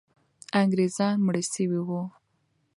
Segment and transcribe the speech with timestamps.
[0.61, 2.01] انګریزان مړه سوي وو.